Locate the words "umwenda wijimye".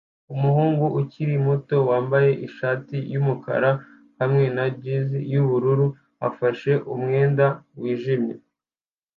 6.93-8.35